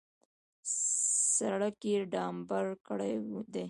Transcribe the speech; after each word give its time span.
سړک 1.37 1.77
یې 1.89 1.97
ډامبر 2.13 2.65
کړی 2.87 3.13
دی. 3.53 3.59